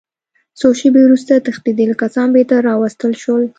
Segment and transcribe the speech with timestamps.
[0.59, 3.43] څو شېبې وروسته تښتېدلي کسان بېرته راوستل شول